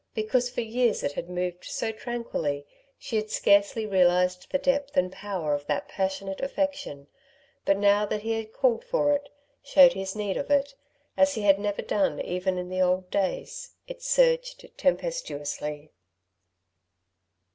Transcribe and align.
Because 0.15 0.49
for 0.49 0.61
years 0.61 1.03
it 1.03 1.11
had 1.11 1.29
moved 1.29 1.63
so 1.65 1.91
tranquilly, 1.91 2.65
she 2.97 3.17
had 3.17 3.29
scarcely 3.29 3.85
realised 3.85 4.47
the 4.49 4.57
depth 4.57 4.97
and 4.97 5.11
power 5.11 5.53
of 5.53 5.67
that 5.67 5.87
passionate 5.89 6.41
affection, 6.41 7.05
but 7.65 7.77
now 7.77 8.07
that 8.07 8.23
he 8.23 8.31
had 8.31 8.51
called 8.51 8.83
for 8.83 9.13
it, 9.13 9.29
showed 9.61 9.93
his 9.93 10.15
need 10.15 10.37
of 10.37 10.49
it, 10.49 10.73
as 11.17 11.35
he 11.35 11.43
had 11.43 11.59
never 11.59 11.83
done 11.83 12.19
even 12.19 12.57
in 12.57 12.69
the 12.69 12.81
old 12.81 13.11
days, 13.11 13.75
it 13.87 14.01
surged 14.01 14.75
tempestuously. 14.75 15.91